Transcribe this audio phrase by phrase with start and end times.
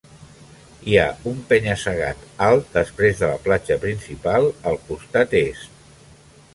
[0.91, 5.87] Hi ha un penya-segat alt després de la platja principal al costat est.